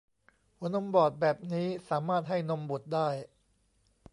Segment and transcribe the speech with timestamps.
[0.57, 3.07] หัวนมบอดแบบนี้สามารถให้นมบุตรได้